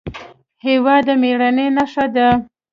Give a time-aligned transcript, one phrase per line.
[0.65, 2.27] هېواد د مېړانې نښه ده.